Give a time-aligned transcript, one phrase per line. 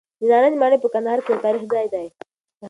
[0.19, 2.07] د نارنج ماڼۍ په کندهار کې یو تاریخي ځای دی.